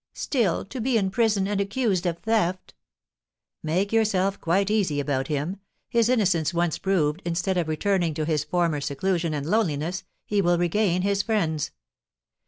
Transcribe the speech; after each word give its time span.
Still, 0.15 0.65
to 0.65 0.81
be 0.81 0.97
in 0.97 1.11
prison, 1.11 1.47
and 1.47 1.61
accused 1.61 2.07
of 2.07 2.17
theft!" 2.17 2.73
"Make 3.61 3.93
yourself 3.93 4.41
quite 4.41 4.71
easy 4.71 4.99
about 4.99 5.27
him; 5.27 5.59
his 5.89 6.09
innocence 6.09 6.55
once 6.55 6.79
proved, 6.79 7.21
instead 7.23 7.55
of 7.55 7.67
returning 7.67 8.15
to 8.15 8.25
his 8.25 8.43
former 8.43 8.81
seclusion 8.81 9.35
and 9.35 9.45
loneliness, 9.45 10.03
he 10.25 10.41
will 10.41 10.57
regain 10.57 11.03
his 11.03 11.21
friends. 11.21 11.69